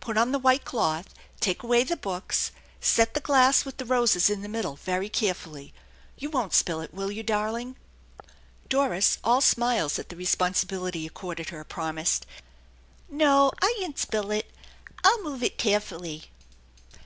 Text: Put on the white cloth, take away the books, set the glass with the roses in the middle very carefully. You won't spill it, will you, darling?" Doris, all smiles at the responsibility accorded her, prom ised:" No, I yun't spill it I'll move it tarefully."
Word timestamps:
Put 0.00 0.16
on 0.16 0.32
the 0.32 0.38
white 0.38 0.64
cloth, 0.64 1.12
take 1.38 1.62
away 1.62 1.84
the 1.84 1.98
books, 1.98 2.50
set 2.80 3.12
the 3.12 3.20
glass 3.20 3.66
with 3.66 3.76
the 3.76 3.84
roses 3.84 4.30
in 4.30 4.40
the 4.40 4.48
middle 4.48 4.76
very 4.76 5.10
carefully. 5.10 5.74
You 6.16 6.30
won't 6.30 6.54
spill 6.54 6.80
it, 6.80 6.94
will 6.94 7.12
you, 7.12 7.22
darling?" 7.22 7.76
Doris, 8.70 9.18
all 9.22 9.42
smiles 9.42 9.98
at 9.98 10.08
the 10.08 10.16
responsibility 10.16 11.06
accorded 11.06 11.50
her, 11.50 11.62
prom 11.62 11.96
ised:" 11.96 12.22
No, 13.10 13.52
I 13.60 13.76
yun't 13.78 13.98
spill 13.98 14.30
it 14.30 14.50
I'll 15.04 15.22
move 15.22 15.42
it 15.42 15.58
tarefully." 15.58 16.30